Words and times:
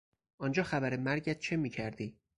آنجا 0.37 0.63
خبر 0.63 0.97
مرگت 0.97 1.39
چه 1.39 1.55
میکردی؟ 1.57 2.17